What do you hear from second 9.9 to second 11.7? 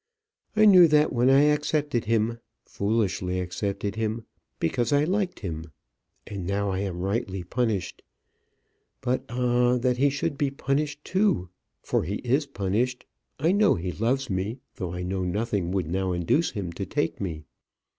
he should be punished too!